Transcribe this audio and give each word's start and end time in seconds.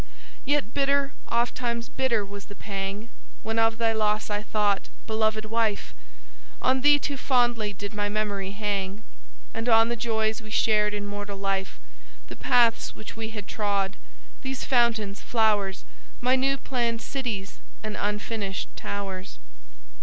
"'Yet 0.45 0.73
bitter, 0.73 1.13
ofttimes 1.27 1.87
bitter 1.87 2.25
was 2.25 2.45
the 2.45 2.55
pang 2.55 3.09
When 3.43 3.59
of 3.59 3.77
thy 3.77 3.93
loss 3.93 4.31
I 4.31 4.41
thought, 4.41 4.89
beloved 5.05 5.45
wife! 5.45 5.93
On 6.59 6.81
thee 6.81 6.97
too 6.97 7.17
fondly 7.17 7.71
did 7.71 7.93
my 7.93 8.09
memory 8.09 8.49
hang, 8.49 9.03
And 9.53 9.69
on 9.69 9.89
the 9.89 9.95
joys 9.95 10.41
we 10.41 10.49
shared 10.49 10.95
in 10.95 11.05
mortal 11.05 11.37
life, 11.37 11.79
The 12.29 12.35
paths 12.35 12.95
which 12.95 13.15
we 13.15 13.29
had 13.29 13.45
trod, 13.47 13.95
these 14.41 14.65
fountains, 14.65 15.21
flowers; 15.21 15.85
My 16.19 16.35
new 16.35 16.57
planned 16.57 17.03
cities 17.03 17.59
and 17.83 17.95
unfinished 17.95 18.69
towers. 18.75 19.37